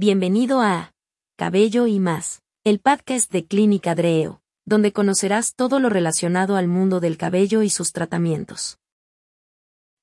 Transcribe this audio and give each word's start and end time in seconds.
Bienvenido 0.00 0.60
a 0.60 0.94
Cabello 1.36 1.88
y 1.88 1.98
más, 1.98 2.40
el 2.62 2.78
podcast 2.78 3.32
de 3.32 3.46
Clínica 3.46 3.96
Dreo, 3.96 4.40
donde 4.64 4.92
conocerás 4.92 5.56
todo 5.56 5.80
lo 5.80 5.88
relacionado 5.88 6.54
al 6.54 6.68
mundo 6.68 7.00
del 7.00 7.18
cabello 7.18 7.62
y 7.62 7.68
sus 7.68 7.90
tratamientos. 7.90 8.78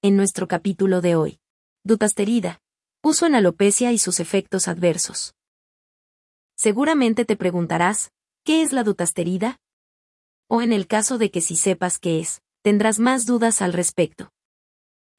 En 0.02 0.18
nuestro 0.18 0.50
capítulo 0.50 1.00
de 1.00 1.16
hoy, 1.16 1.40
dutasterida, 1.86 2.60
uso 3.02 3.26
en 3.26 3.36
alopecia 3.36 3.94
y 3.94 3.98
sus 3.98 4.20
efectos 4.20 4.68
adversos. 4.68 5.34
Seguramente 6.58 7.24
te 7.24 7.38
preguntarás, 7.38 8.12
¿qué 8.44 8.64
es 8.64 8.74
la 8.74 8.84
dutasterida? 8.84 9.62
O 10.50 10.62
en 10.62 10.74
el 10.74 10.88
caso 10.88 11.18
de 11.18 11.32
que 11.32 11.40
si 11.40 11.56
sepas 11.56 12.00
qué 12.00 12.20
es, 12.20 12.42
tendrás 12.64 13.00
más 13.00 13.26
dudas 13.26 13.62
al 13.62 13.72
respecto. 13.72 14.34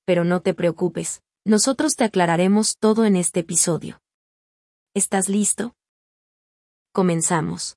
Pero 0.05 0.25
no 0.25 0.43
te 0.43 0.53
preocupes, 0.53 1.23
nosotros 1.47 1.97
te 1.97 2.05
aclararemos 2.05 2.77
todo 2.77 3.07
en 3.07 3.17
este 3.17 3.41
episodio. 3.41 4.03
¿Estás 4.97 5.29
listo? 5.29 5.75
Comenzamos. 6.95 7.77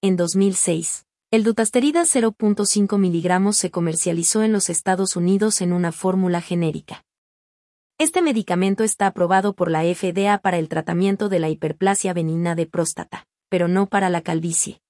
En 0.00 0.16
2006, 0.16 1.04
el 1.30 1.44
dutasterida 1.44 2.04
0.5 2.04 2.98
miligramos 2.98 3.58
se 3.58 3.70
comercializó 3.70 4.42
en 4.42 4.50
los 4.50 4.70
Estados 4.70 5.14
Unidos 5.14 5.60
en 5.60 5.74
una 5.74 5.92
fórmula 5.92 6.40
genérica. 6.40 7.04
Este 7.98 8.22
medicamento 8.22 8.82
está 8.82 9.08
aprobado 9.08 9.52
por 9.52 9.70
la 9.70 9.82
FDA 9.82 10.38
para 10.38 10.56
el 10.56 10.70
tratamiento 10.70 11.28
de 11.28 11.38
la 11.38 11.50
hiperplasia 11.50 12.14
benigna 12.14 12.54
de 12.54 12.64
próstata, 12.64 13.26
pero 13.50 13.68
no 13.68 13.86
para 13.86 14.08
la 14.08 14.22
calvicie. 14.22 14.80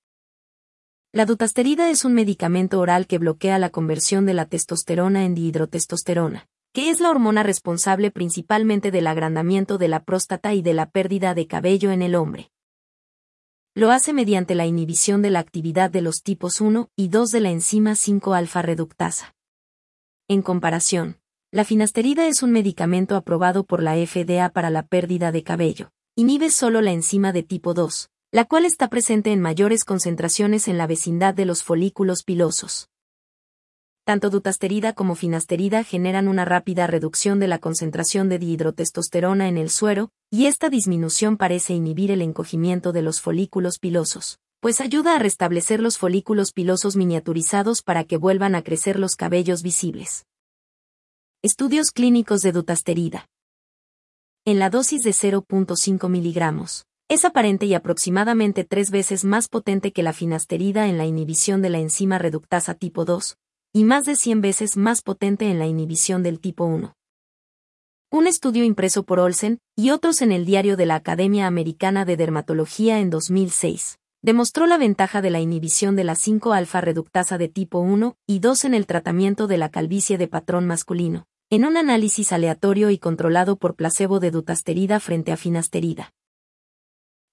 La 1.11 1.27
dutasterida 1.27 1.91
es 1.91 2.05
un 2.05 2.15
medicamento 2.15 2.79
oral 2.79 3.09
que 3.09 3.19
bloquea 3.19 3.59
la 3.59 3.71
conversión 3.71 4.27
de 4.27 4.35
la 4.35 4.47
testosterona 4.47 5.25
en 5.25 5.35
dihidrotestosterona, 5.35 6.47
que 6.73 6.91
es 6.91 7.01
la 7.01 7.11
hormona 7.11 7.43
responsable 7.43 8.13
principalmente 8.13 8.93
del 8.93 9.09
agrandamiento 9.09 9.77
de 9.77 9.89
la 9.89 10.05
próstata 10.05 10.55
y 10.55 10.63
de 10.63 10.73
la 10.73 10.89
pérdida 10.89 11.35
de 11.35 11.49
cabello 11.49 11.91
en 11.91 12.01
el 12.01 12.15
hombre. 12.15 12.53
Lo 13.75 13.91
hace 13.91 14.13
mediante 14.13 14.55
la 14.55 14.67
inhibición 14.67 15.21
de 15.21 15.31
la 15.31 15.41
actividad 15.41 15.91
de 15.91 16.01
los 16.01 16.23
tipos 16.23 16.61
1 16.61 16.89
y 16.95 17.09
2 17.09 17.31
de 17.31 17.41
la 17.41 17.51
enzima 17.51 17.93
5-alfa 17.93 18.63
reductasa. 18.63 19.35
En 20.29 20.43
comparación, 20.43 21.19
la 21.51 21.65
finasterida 21.65 22.29
es 22.29 22.43
un 22.45 22.53
medicamento 22.53 23.17
aprobado 23.17 23.65
por 23.65 23.83
la 23.83 23.95
FDA 23.95 24.49
para 24.51 24.71
la 24.71 24.87
pérdida 24.87 25.33
de 25.33 25.43
cabello. 25.43 25.91
Inhibe 26.15 26.51
solo 26.51 26.83
la 26.83 26.93
enzima 26.93 27.33
de 27.33 27.43
tipo 27.43 27.75
2, 27.75 28.11
la 28.31 28.45
cual 28.45 28.65
está 28.65 28.89
presente 28.89 29.33
en 29.33 29.41
mayores 29.41 29.85
concentraciones 29.85 30.69
en 30.69 30.79
la 30.79 30.87
vecindad 30.87 31.35
de 31.35 31.47
los 31.47 31.65
folículos 31.65 32.23
pilosos 32.23 32.90
tanto 34.11 34.29
dutasterida 34.29 34.93
como 34.93 35.15
finasterida 35.15 35.85
generan 35.85 36.27
una 36.27 36.45
rápida 36.45 36.89
reducción 36.89 37.39
de 37.39 37.47
la 37.47 37.61
concentración 37.61 38.29
de 38.29 38.41
dihidrotestosterona 38.41 39.47
en 39.47 39.57
el 39.57 39.71
suero, 39.71 40.11
y 40.33 40.47
esta 40.47 40.69
disminución 40.69 41.37
parece 41.37 41.75
inhibir 41.75 42.11
el 42.11 42.21
encogimiento 42.21 42.91
de 42.91 43.03
los 43.03 43.21
folículos 43.21 43.79
pilosos, 43.79 44.41
pues 44.59 44.81
ayuda 44.81 45.15
a 45.15 45.21
restablecer 45.21 45.79
los 45.79 45.97
folículos 45.97 46.51
pilosos 46.51 46.97
miniaturizados 46.97 47.83
para 47.83 48.03
que 48.03 48.17
vuelvan 48.17 48.57
a 48.57 48.63
crecer 48.63 48.99
los 48.99 49.15
cabellos 49.15 49.63
visibles. 49.63 50.27
Estudios 51.41 51.93
clínicos 51.93 52.43
de 52.43 52.51
dutasterida. 52.51 53.29
En 54.45 54.59
la 54.59 54.71
dosis 54.71 55.05
de 55.05 55.13
0.5 55.13 56.09
miligramos, 56.09 56.85
es 57.09 57.25
aparente 57.25 57.67
y 57.67 57.75
aproximadamente 57.75 58.65
tres 58.65 58.91
veces 58.91 59.25
más 59.25 59.47
potente 59.47 59.93
que 59.93 60.03
la 60.03 60.13
finasterida 60.13 60.89
en 60.89 60.99
la 60.99 61.07
inhibición 61.07 61.63
de 61.63 61.71
la 61.71 61.79
enzima 61.79 62.19
reductasa 62.19 62.75
tipo 62.75 63.05
2, 63.05 63.37
y 63.73 63.85
más 63.85 64.05
de 64.05 64.17
100 64.17 64.41
veces 64.41 64.77
más 64.77 65.03
potente 65.03 65.51
en 65.51 65.59
la 65.59 65.67
inhibición 65.67 66.23
del 66.23 66.41
tipo 66.41 66.65
1. 66.65 66.95
Un 68.13 68.27
estudio 68.27 68.65
impreso 68.65 69.05
por 69.05 69.21
Olsen 69.21 69.61
y 69.77 69.91
otros 69.91 70.23
en 70.23 70.33
el 70.33 70.45
diario 70.45 70.77
de 70.77 70.87
la 70.87 70.97
Academia 70.97 71.47
Americana 71.47 72.05
de 72.05 72.17
Dermatología 72.17 72.99
en 72.99 73.11
2006 73.11 74.01
demostró 74.23 74.67
la 74.67 74.77
ventaja 74.77 75.23
de 75.23 75.31
la 75.31 75.41
inhibición 75.41 75.97
de 75.97 76.05
la 76.05 76.15
5-alfa 76.15 76.81
reductasa 76.81 77.39
de 77.39 77.49
tipo 77.49 77.79
1 77.79 78.17
y 78.27 78.41
2 78.41 78.65
en 78.67 78.75
el 78.75 78.87
tratamiento 78.87 79.47
de 79.47 79.59
la 79.59 79.71
calvicie 79.71 80.19
de 80.19 80.29
patrón 80.29 80.67
masculino, 80.67 81.27
en 81.49 81.65
un 81.65 81.77
análisis 81.77 82.33
aleatorio 82.33 82.91
y 82.91 82.99
controlado 82.99 83.57
por 83.57 83.77
placebo 83.77 84.21
de 84.21 84.31
dutasterida 84.31 85.01
frente 85.01 85.33
a 85.33 85.37
finasterida. 85.37 86.13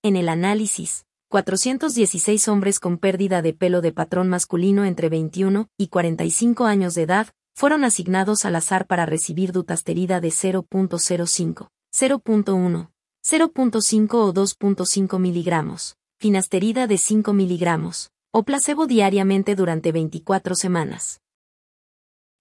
En 0.01 0.15
el 0.15 0.29
análisis, 0.29 1.05
416 1.29 2.47
hombres 2.47 2.79
con 2.79 2.97
pérdida 2.97 3.41
de 3.41 3.51
pelo 3.51 3.81
de 3.81 3.91
patrón 3.91 4.29
masculino 4.29 4.85
entre 4.85 5.09
21 5.09 5.67
y 5.77 5.89
45 5.89 6.63
años 6.63 6.95
de 6.95 7.01
edad 7.01 7.27
fueron 7.53 7.83
asignados 7.83 8.45
al 8.45 8.55
azar 8.55 8.87
para 8.87 9.05
recibir 9.05 9.51
dutasterida 9.51 10.21
de 10.21 10.29
0.05, 10.29 11.67
0.1, 11.93 12.91
0.5 13.25 14.13
o 14.13 14.33
2.5 14.33 15.19
miligramos, 15.19 15.97
finasterida 16.17 16.87
de 16.87 16.97
5 16.97 17.33
miligramos, 17.33 18.09
o 18.31 18.43
placebo 18.43 18.87
diariamente 18.87 19.55
durante 19.55 19.91
24 19.91 20.55
semanas. 20.55 21.19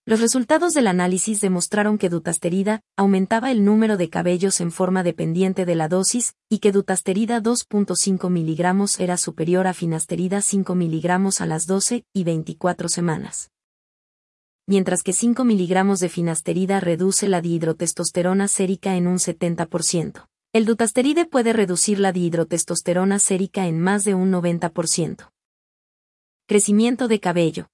Los 0.09 0.21
resultados 0.21 0.73
del 0.73 0.87
análisis 0.87 1.41
demostraron 1.41 1.99
que 1.99 2.09
dutasterida 2.09 2.81
aumentaba 2.97 3.51
el 3.51 3.65
número 3.65 3.97
de 3.97 4.09
cabellos 4.09 4.61
en 4.61 4.71
forma 4.71 5.03
dependiente 5.03 5.65
de 5.65 5.75
la 5.75 5.89
dosis, 5.89 6.37
y 6.49 6.61
que 6.61 6.71
dutasterida 6.71 7.43
2.5 7.43 8.31
miligramos 8.31 9.01
era 9.01 9.17
superior 9.17 9.67
a 9.67 9.75
finasterida 9.75 10.43
5 10.43 10.77
miligramos 10.77 11.41
a 11.41 11.47
las 11.47 11.67
12 11.67 12.05
y 12.15 12.23
24 12.23 12.89
semanas. 12.89 13.51
Mientras 14.69 15.03
que 15.03 15.13
5 15.13 15.45
miligramos 15.45 15.99
de 15.99 16.09
finasterida 16.09 16.79
reduce 16.79 17.27
la 17.27 17.41
dihidrotestosterona 17.41 18.47
sérica 18.47 18.95
en 18.95 19.09
un 19.09 19.17
70%. 19.17 20.29
El 20.53 20.67
dutasteride 20.67 21.27
puede 21.27 21.53
reducir 21.53 21.99
la 21.99 22.13
dihidrotestosterona 22.13 23.19
sérica 23.19 23.67
en 23.67 23.81
más 23.81 24.05
de 24.05 24.15
un 24.15 24.31
90%. 24.31 25.33
Crecimiento 26.47 27.09
de 27.09 27.19
cabello. 27.19 27.67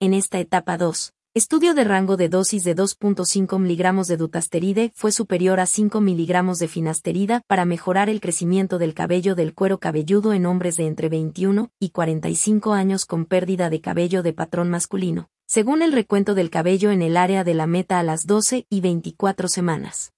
En 0.00 0.14
esta 0.14 0.38
etapa 0.38 0.78
2, 0.78 1.12
estudio 1.34 1.74
de 1.74 1.82
rango 1.82 2.16
de 2.16 2.28
dosis 2.28 2.62
de 2.62 2.76
2.5 2.76 3.58
mg 3.58 4.06
de 4.06 4.16
dutasteride 4.16 4.92
fue 4.94 5.10
superior 5.10 5.58
a 5.58 5.66
5 5.66 6.00
mg 6.00 6.56
de 6.56 6.68
finasterida 6.68 7.42
para 7.48 7.64
mejorar 7.64 8.08
el 8.08 8.20
crecimiento 8.20 8.78
del 8.78 8.94
cabello 8.94 9.34
del 9.34 9.54
cuero 9.54 9.80
cabelludo 9.80 10.34
en 10.34 10.46
hombres 10.46 10.76
de 10.76 10.86
entre 10.86 11.08
21 11.08 11.72
y 11.80 11.90
45 11.90 12.74
años 12.74 13.06
con 13.06 13.24
pérdida 13.24 13.70
de 13.70 13.80
cabello 13.80 14.22
de 14.22 14.32
patrón 14.32 14.70
masculino, 14.70 15.30
según 15.48 15.82
el 15.82 15.90
recuento 15.90 16.36
del 16.36 16.48
cabello 16.48 16.92
en 16.92 17.02
el 17.02 17.16
área 17.16 17.42
de 17.42 17.54
la 17.54 17.66
meta 17.66 17.98
a 17.98 18.04
las 18.04 18.24
12 18.24 18.66
y 18.70 18.80
24 18.80 19.48
semanas. 19.48 20.12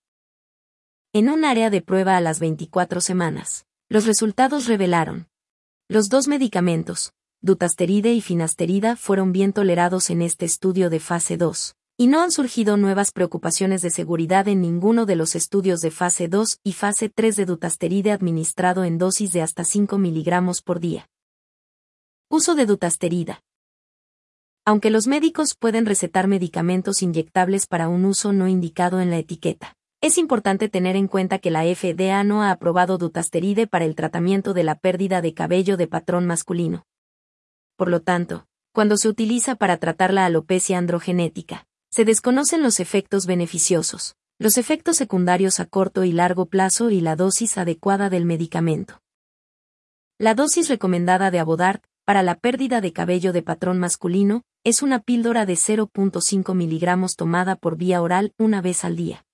En 1.15 1.31
un 1.31 1.47
área 1.47 1.71
de 1.71 1.81
prueba 1.81 2.19
a 2.19 2.21
las 2.21 2.39
24 2.39 3.01
semanas, 3.01 3.65
los 3.89 4.05
resultados 4.05 4.67
revelaron 4.67 5.31
los 5.89 6.11
dos 6.11 6.29
medicamentos, 6.29 7.15
dutasteride 7.43 8.13
y 8.13 8.21
finasterida 8.21 8.97
fueron 8.97 9.33
bien 9.33 9.55
tolerados 9.55 10.11
en 10.11 10.21
este 10.21 10.45
estudio 10.45 10.91
de 10.91 11.01
fase 11.01 11.39
2, 11.39 11.75
y 11.97 12.07
no 12.07 12.21
han 12.21 12.33
surgido 12.33 12.77
nuevas 12.77 13.13
preocupaciones 13.13 13.81
de 13.81 13.91
seguridad 13.91 14.47
en 14.49 14.61
ninguno 14.61 15.07
de 15.07 15.17
los 15.17 15.35
estudios 15.35 15.81
de 15.81 15.91
fase 15.91 16.29
2 16.29 16.59
y 16.63 16.73
fase 16.75 17.09
3 17.09 17.37
de 17.37 17.47
dutasteride 17.47 18.13
administrado 18.13 18.85
en 18.85 18.99
dosis 18.99 19.33
de 19.33 19.41
hasta 19.41 19.65
5 19.65 19.97
miligramos 19.97 20.61
por 20.61 20.81
día. 20.81 21.09
Uso 22.29 22.55
de 22.55 22.67
dutasterida. 22.67 23.43
Aunque 24.67 24.91
los 24.91 25.07
médicos 25.07 25.55
pueden 25.59 25.87
recetar 25.87 26.29
medicamentos 26.29 27.01
inyectables 27.01 27.67
para 27.67 27.89
un 27.89 28.05
uso 28.05 28.35
no 28.35 28.49
indicado 28.49 29.01
en 29.01 29.09
la 29.09 29.17
etiqueta, 29.17 29.77
es 30.03 30.19
importante 30.19 30.69
tener 30.69 30.95
en 30.95 31.09
cuenta 31.09 31.39
que 31.39 31.51
la 31.51 31.63
FDA 31.63 32.23
no 32.23 32.43
ha 32.43 32.51
aprobado 32.51 32.99
dutasteride 32.99 33.67
para 33.67 33.87
el 33.87 33.95
tratamiento 33.95 34.53
de 34.53 34.65
la 34.65 34.75
pérdida 34.75 35.23
de 35.23 35.33
cabello 35.33 35.79
de 35.79 35.87
patrón 35.87 36.27
masculino 36.27 36.85
por 37.81 37.89
lo 37.89 38.03
tanto, 38.03 38.47
cuando 38.75 38.99
se 38.99 39.09
utiliza 39.09 39.55
para 39.55 39.79
tratar 39.79 40.13
la 40.13 40.27
alopecia 40.27 40.77
androgenética, 40.77 41.67
se 41.91 42.05
desconocen 42.05 42.63
los 42.63 42.79
efectos 42.79 43.25
beneficiosos, 43.25 44.17
los 44.39 44.59
efectos 44.59 44.99
secundarios 44.99 45.61
a 45.61 45.65
corto 45.65 46.05
y 46.05 46.13
largo 46.13 46.45
plazo 46.45 46.91
y 46.91 47.01
la 47.01 47.17
dosis 47.17 47.57
adecuada 47.57 48.11
del 48.11 48.27
medicamento. 48.27 49.01
La 50.19 50.35
dosis 50.35 50.69
recomendada 50.69 51.31
de 51.31 51.39
Abodart, 51.39 51.83
para 52.05 52.23
la 52.23 52.35
pérdida 52.35 52.83
de 52.83 52.93
cabello 52.93 53.33
de 53.33 53.41
patrón 53.41 53.79
masculino, 53.79 54.43
es 54.63 54.83
una 54.83 54.99
píldora 54.99 55.47
de 55.47 55.55
0.5 55.55 56.55
miligramos 56.55 57.17
tomada 57.17 57.57
por 57.57 57.79
vía 57.79 58.03
oral 58.03 58.35
una 58.37 58.61
vez 58.61 58.85
al 58.85 58.97
día. 58.97 59.25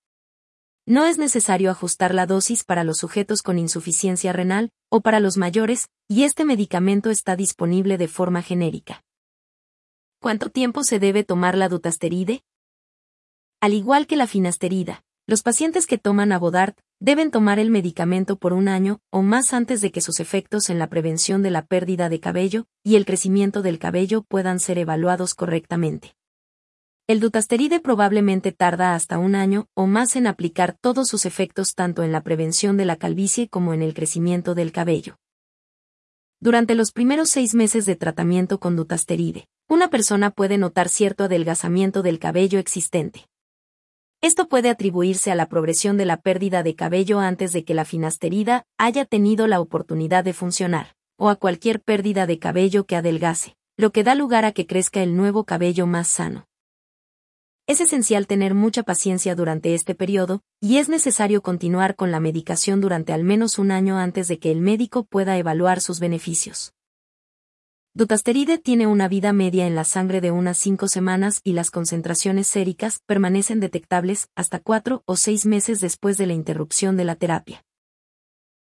No 0.89 1.05
es 1.05 1.17
necesario 1.17 1.69
ajustar 1.69 2.13
la 2.13 2.25
dosis 2.25 2.63
para 2.63 2.85
los 2.85 2.99
sujetos 2.99 3.41
con 3.41 3.59
insuficiencia 3.59 4.31
renal, 4.31 4.71
o 4.89 5.01
para 5.01 5.19
los 5.19 5.35
mayores, 5.35 5.89
y 6.07 6.23
este 6.23 6.45
medicamento 6.45 7.09
está 7.09 7.35
disponible 7.35 7.97
de 7.97 8.07
forma 8.07 8.41
genérica. 8.41 9.03
¿Cuánto 10.21 10.49
tiempo 10.49 10.85
se 10.85 10.99
debe 10.99 11.25
tomar 11.25 11.57
la 11.57 11.67
dutasteride? 11.67 12.41
Al 13.59 13.73
igual 13.73 14.07
que 14.07 14.15
la 14.15 14.27
finasterida, 14.27 15.03
los 15.25 15.43
pacientes 15.43 15.87
que 15.87 15.97
toman 15.97 16.31
Abodart 16.31 16.79
deben 17.01 17.31
tomar 17.31 17.59
el 17.59 17.69
medicamento 17.69 18.37
por 18.37 18.53
un 18.53 18.69
año 18.69 19.01
o 19.11 19.21
más 19.21 19.53
antes 19.53 19.81
de 19.81 19.91
que 19.91 19.99
sus 19.99 20.21
efectos 20.21 20.69
en 20.69 20.79
la 20.79 20.87
prevención 20.87 21.43
de 21.43 21.51
la 21.51 21.65
pérdida 21.65 22.07
de 22.07 22.21
cabello 22.21 22.65
y 22.81 22.95
el 22.95 23.05
crecimiento 23.05 23.61
del 23.61 23.77
cabello 23.77 24.21
puedan 24.21 24.61
ser 24.61 24.77
evaluados 24.77 25.35
correctamente. 25.35 26.16
El 27.07 27.21
dutasteride 27.21 27.79
probablemente 27.79 28.51
tarda 28.51 28.93
hasta 28.93 29.17
un 29.17 29.33
año 29.33 29.69
o 29.73 29.87
más 29.87 30.17
en 30.17 30.27
aplicar 30.27 30.75
todos 30.77 31.07
sus 31.07 31.25
efectos 31.25 31.73
tanto 31.73 32.03
en 32.03 32.11
la 32.11 32.19
prevención 32.21 32.75
de 32.75 32.83
la 32.83 32.97
calvicie 32.97 33.47
como 33.47 33.73
en 33.73 33.81
el 33.81 33.93
crecimiento 33.93 34.55
del 34.55 34.73
cabello. 34.73 35.15
Durante 36.41 36.75
los 36.75 36.91
primeros 36.91 37.29
seis 37.29 37.55
meses 37.55 37.85
de 37.85 37.95
tratamiento 37.95 38.59
con 38.59 38.75
dutasteride, 38.75 39.47
una 39.69 39.89
persona 39.89 40.31
puede 40.31 40.57
notar 40.57 40.89
cierto 40.89 41.23
adelgazamiento 41.23 42.01
del 42.01 42.19
cabello 42.19 42.59
existente. 42.59 43.25
Esto 44.19 44.49
puede 44.49 44.69
atribuirse 44.69 45.31
a 45.31 45.35
la 45.35 45.47
progresión 45.47 45.95
de 45.95 46.05
la 46.05 46.17
pérdida 46.17 46.61
de 46.61 46.75
cabello 46.75 47.21
antes 47.21 47.53
de 47.53 47.63
que 47.63 47.73
la 47.73 47.85
finasterida 47.85 48.65
haya 48.77 49.05
tenido 49.05 49.47
la 49.47 49.61
oportunidad 49.61 50.25
de 50.25 50.33
funcionar, 50.33 50.97
o 51.15 51.29
a 51.29 51.37
cualquier 51.37 51.81
pérdida 51.81 52.27
de 52.27 52.37
cabello 52.37 52.85
que 52.85 52.97
adelgace, 52.97 53.55
lo 53.77 53.93
que 53.93 54.03
da 54.03 54.13
lugar 54.13 54.43
a 54.43 54.51
que 54.51 54.67
crezca 54.67 55.01
el 55.01 55.15
nuevo 55.15 55.45
cabello 55.45 55.87
más 55.87 56.09
sano. 56.09 56.46
Es 57.67 57.81
esencial 57.81 58.27
tener 58.27 58.53
mucha 58.53 58.83
paciencia 58.83 59.35
durante 59.35 59.73
este 59.73 59.93
periodo, 59.93 60.41
y 60.61 60.77
es 60.77 60.87
necesario 60.87 61.41
continuar 61.41 61.97
con 61.97 62.11
la 62.11 62.21
medicación 62.21 62.79
durante 62.79 63.11
al 63.11 63.25
menos 63.25 63.59
un 63.59 63.71
año 63.71 63.97
antes 63.97 64.29
de 64.29 64.39
que 64.39 64.53
el 64.53 64.61
médico 64.61 65.03
pueda 65.03 65.37
evaluar 65.37 65.81
sus 65.81 65.99
beneficios. 65.99 66.71
Dutasteride 67.93 68.57
tiene 68.57 68.87
una 68.87 69.09
vida 69.09 69.33
media 69.33 69.67
en 69.67 69.75
la 69.75 69.83
sangre 69.83 70.21
de 70.21 70.31
unas 70.31 70.57
5 70.59 70.87
semanas 70.87 71.41
y 71.43 71.51
las 71.53 71.69
concentraciones 71.69 72.47
séricas 72.47 73.01
permanecen 73.05 73.59
detectables 73.59 74.29
hasta 74.33 74.59
4 74.61 75.03
o 75.05 75.17
6 75.17 75.45
meses 75.45 75.81
después 75.81 76.17
de 76.17 76.27
la 76.27 76.33
interrupción 76.33 76.95
de 76.95 77.03
la 77.03 77.15
terapia. 77.15 77.65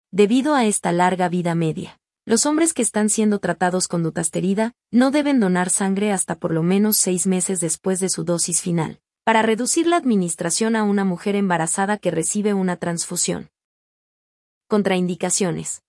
Debido 0.09 0.55
a 0.55 0.65
esta 0.65 0.93
larga 0.93 1.27
vida 1.27 1.53
media, 1.53 1.99
los 2.25 2.47
hombres 2.47 2.73
que 2.73 2.81
están 2.81 3.09
siendo 3.09 3.37
tratados 3.37 3.87
con 3.87 4.01
dutasterida 4.01 4.73
no 4.89 5.11
deben 5.11 5.39
donar 5.39 5.69
sangre 5.69 6.11
hasta 6.11 6.35
por 6.35 6.51
lo 6.51 6.63
menos 6.63 6.97
seis 6.97 7.27
meses 7.27 7.59
después 7.59 7.99
de 7.99 8.09
su 8.09 8.23
dosis 8.23 8.61
final, 8.61 8.99
para 9.23 9.43
reducir 9.43 9.85
la 9.85 9.97
administración 9.97 10.75
a 10.75 10.83
una 10.83 11.05
mujer 11.05 11.35
embarazada 11.35 11.99
que 11.99 12.09
recibe 12.09 12.55
una 12.55 12.77
transfusión. 12.77 13.51
Contraindicaciones. 14.67 15.83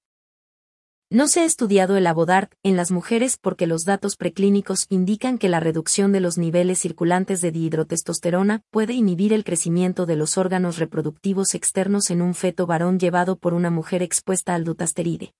No 1.08 1.26
se 1.26 1.40
ha 1.40 1.44
estudiado 1.46 1.96
el 1.96 2.06
Abodart 2.06 2.52
en 2.62 2.76
las 2.76 2.90
mujeres 2.90 3.38
porque 3.40 3.66
los 3.66 3.84
datos 3.84 4.16
preclínicos 4.16 4.86
indican 4.90 5.38
que 5.38 5.48
la 5.48 5.60
reducción 5.60 6.12
de 6.12 6.20
los 6.20 6.36
niveles 6.36 6.80
circulantes 6.80 7.40
de 7.40 7.52
dihidrotestosterona 7.52 8.60
puede 8.70 8.92
inhibir 8.92 9.32
el 9.32 9.44
crecimiento 9.44 10.04
de 10.04 10.16
los 10.16 10.36
órganos 10.36 10.76
reproductivos 10.76 11.54
externos 11.54 12.10
en 12.10 12.20
un 12.20 12.34
feto 12.34 12.66
varón 12.66 12.98
llevado 12.98 13.36
por 13.36 13.54
una 13.54 13.70
mujer 13.70 14.02
expuesta 14.02 14.54
al 14.54 14.64
dutasteride. 14.64 15.32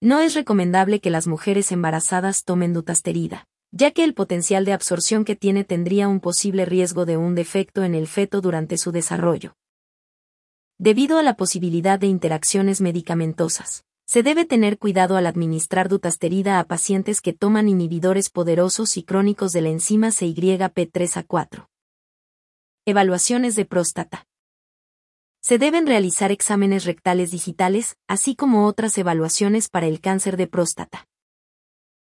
No 0.00 0.20
es 0.20 0.34
recomendable 0.34 1.00
que 1.00 1.08
las 1.08 1.26
mujeres 1.26 1.72
embarazadas 1.72 2.44
tomen 2.44 2.74
dutasterida, 2.74 3.46
ya 3.72 3.92
que 3.92 4.04
el 4.04 4.12
potencial 4.12 4.66
de 4.66 4.74
absorción 4.74 5.24
que 5.24 5.36
tiene 5.36 5.64
tendría 5.64 6.06
un 6.06 6.20
posible 6.20 6.66
riesgo 6.66 7.06
de 7.06 7.16
un 7.16 7.34
defecto 7.34 7.82
en 7.82 7.94
el 7.94 8.06
feto 8.06 8.42
durante 8.42 8.76
su 8.76 8.92
desarrollo. 8.92 9.56
Debido 10.78 11.18
a 11.18 11.22
la 11.22 11.36
posibilidad 11.36 11.98
de 11.98 12.08
interacciones 12.08 12.82
medicamentosas, 12.82 13.84
se 14.04 14.22
debe 14.22 14.44
tener 14.44 14.78
cuidado 14.78 15.16
al 15.16 15.26
administrar 15.26 15.88
dutasterida 15.88 16.60
a 16.60 16.64
pacientes 16.64 17.22
que 17.22 17.32
toman 17.32 17.66
inhibidores 17.66 18.28
poderosos 18.28 18.98
y 18.98 19.02
crónicos 19.02 19.52
de 19.52 19.62
la 19.62 19.70
enzima 19.70 20.08
CYP3 20.08 21.16
a 21.16 21.22
4. 21.22 21.70
Evaluaciones 22.84 23.56
de 23.56 23.64
próstata 23.64 24.26
se 25.46 25.58
deben 25.58 25.86
realizar 25.86 26.32
exámenes 26.32 26.86
rectales 26.86 27.30
digitales, 27.30 27.96
así 28.08 28.34
como 28.34 28.66
otras 28.66 28.98
evaluaciones 28.98 29.68
para 29.68 29.86
el 29.86 30.00
cáncer 30.00 30.36
de 30.36 30.48
próstata. 30.48 31.06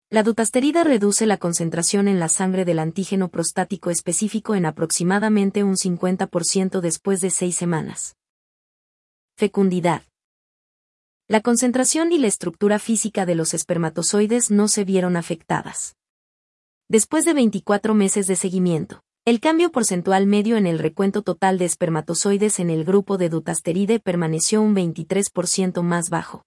La 0.09 0.23
dutasterida 0.23 0.85
reduce 0.85 1.25
la 1.25 1.35
concentración 1.35 2.07
en 2.07 2.21
la 2.21 2.29
sangre 2.29 2.63
del 2.63 2.79
antígeno 2.79 3.27
prostático 3.27 3.89
específico 3.89 4.55
en 4.55 4.65
aproximadamente 4.65 5.65
un 5.65 5.75
50% 5.75 6.79
después 6.79 7.19
de 7.19 7.29
seis 7.29 7.57
semanas. 7.57 8.15
Fecundidad. 9.35 10.03
La 11.27 11.41
concentración 11.41 12.13
y 12.13 12.19
la 12.19 12.27
estructura 12.27 12.79
física 12.79 13.25
de 13.25 13.35
los 13.35 13.53
espermatozoides 13.53 14.51
no 14.51 14.69
se 14.69 14.85
vieron 14.85 15.17
afectadas. 15.17 15.97
Después 16.87 17.25
de 17.25 17.33
24 17.33 17.93
meses 17.93 18.25
de 18.27 18.37
seguimiento, 18.37 19.01
el 19.27 19.41
cambio 19.41 19.73
porcentual 19.73 20.25
medio 20.25 20.55
en 20.55 20.65
el 20.65 20.79
recuento 20.79 21.21
total 21.21 21.57
de 21.57 21.65
espermatozoides 21.65 22.61
en 22.61 22.69
el 22.69 22.85
grupo 22.85 23.17
de 23.17 23.27
dutasteride 23.27 23.99
permaneció 23.99 24.61
un 24.61 24.73
23% 24.73 25.81
más 25.81 26.09
bajo. 26.09 26.45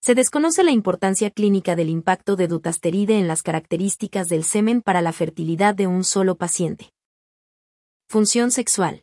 Se 0.00 0.14
desconoce 0.14 0.62
la 0.62 0.70
importancia 0.70 1.28
clínica 1.28 1.74
del 1.74 1.90
impacto 1.90 2.36
de 2.36 2.46
dutasteride 2.46 3.18
en 3.18 3.26
las 3.26 3.42
características 3.42 4.28
del 4.28 4.44
semen 4.44 4.80
para 4.80 5.02
la 5.02 5.12
fertilidad 5.12 5.74
de 5.74 5.88
un 5.88 6.04
solo 6.04 6.36
paciente. 6.36 6.92
Función 8.08 8.52
sexual. 8.52 9.02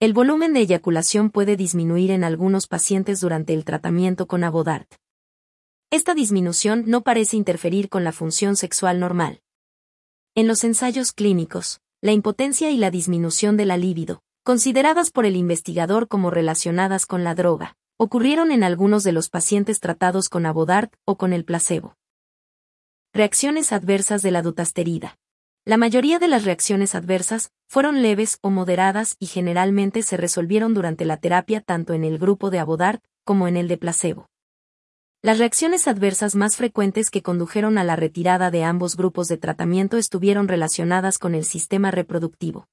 El 0.00 0.14
volumen 0.14 0.54
de 0.54 0.60
eyaculación 0.60 1.28
puede 1.28 1.58
disminuir 1.58 2.10
en 2.10 2.24
algunos 2.24 2.68
pacientes 2.68 3.20
durante 3.20 3.52
el 3.52 3.66
tratamiento 3.66 4.26
con 4.26 4.44
Abodart. 4.44 4.90
Esta 5.90 6.14
disminución 6.14 6.84
no 6.86 7.02
parece 7.02 7.36
interferir 7.36 7.90
con 7.90 8.02
la 8.02 8.12
función 8.12 8.56
sexual 8.56 8.98
normal. 8.98 9.43
En 10.36 10.48
los 10.48 10.64
ensayos 10.64 11.12
clínicos, 11.12 11.80
la 12.00 12.10
impotencia 12.10 12.68
y 12.72 12.76
la 12.76 12.90
disminución 12.90 13.56
de 13.56 13.66
la 13.66 13.76
libido, 13.76 14.20
consideradas 14.42 15.12
por 15.12 15.26
el 15.26 15.36
investigador 15.36 16.08
como 16.08 16.32
relacionadas 16.32 17.06
con 17.06 17.22
la 17.22 17.36
droga, 17.36 17.76
ocurrieron 17.98 18.50
en 18.50 18.64
algunos 18.64 19.04
de 19.04 19.12
los 19.12 19.28
pacientes 19.28 19.78
tratados 19.78 20.28
con 20.28 20.44
Abodart 20.44 20.92
o 21.04 21.16
con 21.16 21.32
el 21.32 21.44
placebo. 21.44 21.94
Reacciones 23.12 23.70
adversas 23.70 24.22
de 24.22 24.32
la 24.32 24.42
dutasterida. 24.42 25.18
La 25.64 25.76
mayoría 25.76 26.18
de 26.18 26.26
las 26.26 26.44
reacciones 26.44 26.96
adversas 26.96 27.52
fueron 27.68 28.02
leves 28.02 28.38
o 28.42 28.50
moderadas 28.50 29.14
y 29.20 29.26
generalmente 29.26 30.02
se 30.02 30.16
resolvieron 30.16 30.74
durante 30.74 31.04
la 31.04 31.18
terapia 31.18 31.60
tanto 31.60 31.92
en 31.92 32.02
el 32.02 32.18
grupo 32.18 32.50
de 32.50 32.58
Abodart 32.58 33.04
como 33.22 33.46
en 33.46 33.56
el 33.56 33.68
de 33.68 33.78
placebo. 33.78 34.26
Las 35.24 35.38
reacciones 35.38 35.88
adversas 35.88 36.36
más 36.36 36.56
frecuentes 36.56 37.08
que 37.08 37.22
condujeron 37.22 37.78
a 37.78 37.82
la 37.82 37.96
retirada 37.96 38.50
de 38.50 38.62
ambos 38.62 38.94
grupos 38.94 39.26
de 39.26 39.38
tratamiento 39.38 39.96
estuvieron 39.96 40.48
relacionadas 40.48 41.16
con 41.16 41.34
el 41.34 41.46
sistema 41.46 41.90
reproductivo. 41.90 42.68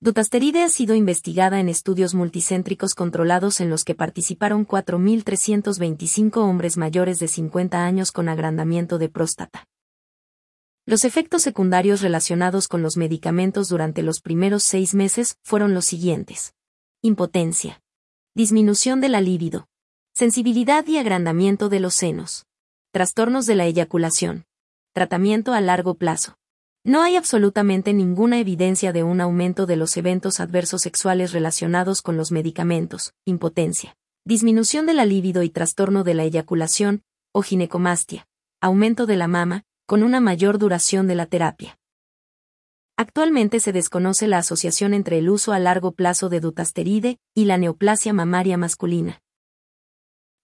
Dutasteride 0.00 0.64
ha 0.64 0.68
sido 0.68 0.96
investigada 0.96 1.60
en 1.60 1.68
estudios 1.68 2.12
multicéntricos 2.12 2.96
controlados 2.96 3.60
en 3.60 3.70
los 3.70 3.84
que 3.84 3.94
participaron 3.94 4.66
4.325 4.66 6.38
hombres 6.38 6.76
mayores 6.76 7.20
de 7.20 7.28
50 7.28 7.84
años 7.84 8.10
con 8.10 8.28
agrandamiento 8.28 8.98
de 8.98 9.08
próstata. 9.08 9.64
Los 10.86 11.04
efectos 11.04 11.42
secundarios 11.42 12.00
relacionados 12.00 12.66
con 12.66 12.82
los 12.82 12.96
medicamentos 12.96 13.68
durante 13.68 14.02
los 14.02 14.20
primeros 14.20 14.64
seis 14.64 14.92
meses 14.92 15.36
fueron 15.44 15.72
los 15.72 15.84
siguientes. 15.84 16.54
Impotencia. 17.00 17.80
Disminución 18.34 19.00
de 19.00 19.08
la 19.08 19.20
libido, 19.20 19.68
sensibilidad 20.18 20.84
y 20.88 20.98
agrandamiento 20.98 21.68
de 21.68 21.78
los 21.78 21.94
senos, 21.94 22.44
trastornos 22.90 23.46
de 23.46 23.54
la 23.54 23.66
eyaculación, 23.66 24.46
tratamiento 24.92 25.52
a 25.52 25.60
largo 25.60 25.94
plazo. 25.94 26.38
No 26.82 27.02
hay 27.02 27.14
absolutamente 27.14 27.92
ninguna 27.92 28.40
evidencia 28.40 28.92
de 28.92 29.04
un 29.04 29.20
aumento 29.20 29.64
de 29.64 29.76
los 29.76 29.96
eventos 29.96 30.40
adversos 30.40 30.82
sexuales 30.82 31.30
relacionados 31.30 32.02
con 32.02 32.16
los 32.16 32.32
medicamentos, 32.32 33.12
impotencia, 33.26 33.96
disminución 34.24 34.86
de 34.86 34.94
la 34.94 35.04
libido 35.04 35.44
y 35.44 35.50
trastorno 35.50 36.02
de 36.02 36.14
la 36.14 36.24
eyaculación, 36.24 37.04
o 37.32 37.42
ginecomastia, 37.42 38.26
aumento 38.60 39.06
de 39.06 39.18
la 39.18 39.28
mama, 39.28 39.66
con 39.86 40.02
una 40.02 40.18
mayor 40.18 40.58
duración 40.58 41.06
de 41.06 41.14
la 41.14 41.26
terapia. 41.26 41.78
Actualmente 42.96 43.60
se 43.60 43.70
desconoce 43.70 44.26
la 44.26 44.38
asociación 44.38 44.94
entre 44.94 45.18
el 45.18 45.30
uso 45.30 45.52
a 45.52 45.60
largo 45.60 45.92
plazo 45.92 46.28
de 46.28 46.40
dutasteride 46.40 47.20
y 47.36 47.44
la 47.44 47.56
neoplasia 47.56 48.12
mamaria 48.12 48.56
masculina 48.56 49.20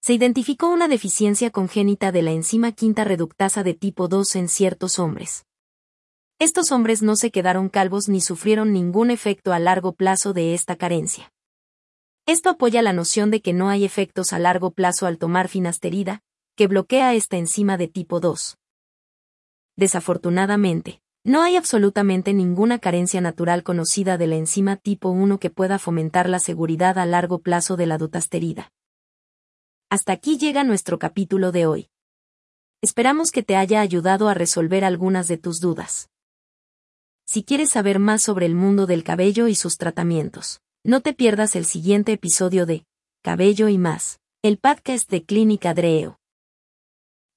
se 0.05 0.13
identificó 0.13 0.69
una 0.69 0.87
deficiencia 0.87 1.49
congénita 1.49 2.13
de 2.13 2.21
la 2.21 2.31
enzima 2.33 2.73
quinta 2.73 3.05
reductasa 3.05 3.63
de 3.63 3.73
tipo 3.73 4.07
2 4.07 4.37
en 4.37 4.49
ciertos 4.51 4.99
hombres. 4.99 5.47
Estos 6.39 6.73
hombres 6.73 7.01
no 7.01 7.17
se 7.17 7.31
quedaron 7.31 7.71
calvos 7.71 8.11
ni 8.11 8.21
sufrieron 8.21 8.75
ningún 8.75 9.11
efecto 9.11 9.55
a 9.55 9.59
largo 9.59 9.95
plazo 9.95 10.35
de 10.35 10.53
esta 10.53 10.77
carencia. 10.77 11.33
Esto 12.27 12.51
apoya 12.51 12.83
la 12.83 12.93
noción 12.93 13.31
de 13.31 13.41
que 13.41 13.55
no 13.55 13.71
hay 13.71 13.87
efectos 13.87 14.35
a 14.35 14.39
largo 14.39 14.73
plazo 14.73 15.07
al 15.07 15.17
tomar 15.17 15.49
finasterida, 15.49 16.21
que 16.55 16.67
bloquea 16.67 17.15
esta 17.15 17.39
enzima 17.39 17.79
de 17.79 17.89
tipo 17.89 18.21
2. 18.21 18.59
Desafortunadamente, 19.75 21.01
no 21.25 21.41
hay 21.41 21.57
absolutamente 21.57 22.35
ninguna 22.35 22.79
carencia 22.79 23.23
natural 23.23 23.63
conocida 23.63 24.19
de 24.19 24.27
la 24.27 24.37
enzima 24.37 24.77
tipo 24.77 25.09
1 25.09 25.39
que 25.39 25.49
pueda 25.49 25.79
fomentar 25.79 26.29
la 26.29 26.41
seguridad 26.41 26.99
a 26.99 27.07
largo 27.07 27.39
plazo 27.39 27.79
de 27.79 27.87
la 27.87 27.97
dutasterida. 27.97 28.71
Hasta 29.91 30.13
aquí 30.13 30.39
llega 30.39 30.65
nuestro 30.65 30.99
capítulo 30.99 31.53
de 31.53 31.67
hoy. 31.67 31.91
Esperamos 32.83 33.31
que 33.31 33.43
te 33.43 33.57
haya 33.57 33.81
ayudado 33.81 34.29
a 34.29 34.35
resolver 34.35 34.85
algunas 34.85 35.29
de 35.29 35.39
tus 35.39 35.61
dudas. 35.61 36.11
Si 37.27 37.45
quieres 37.45 37.71
saber 37.71 37.99
más 37.99 38.23
sobre 38.23 38.47
el 38.47 38.55
mundo 38.55 38.87
del 38.87 39.05
cabello 39.05 39.49
y 39.49 39.55
sus 39.55 39.79
tratamientos, 39.79 40.61
no 40.85 41.01
te 41.01 41.15
pierdas 41.15 41.57
el 41.57 41.65
siguiente 41.65 42.13
episodio 42.13 42.67
de 42.67 42.85
Cabello 43.23 43.69
y 43.69 43.79
más, 43.79 44.21
el 44.43 44.59
podcast 44.59 45.11
de 45.11 45.25
Clínica 45.25 45.73
Dreo. 45.73 46.19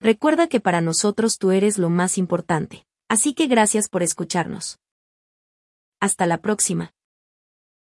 Recuerda 0.01 0.48
que 0.48 0.60
para 0.60 0.82
nosotros 0.82 1.38
tú 1.38 1.51
eres 1.51 1.77
lo 1.77 1.89
más 1.89 2.18
importante. 2.18 2.86
Así 3.10 3.34
que 3.34 3.48
gracias 3.48 3.88
por 3.88 4.04
escucharnos. 4.04 4.80
Hasta 6.01 6.25
la 6.25 6.39
próxima. 6.39 6.92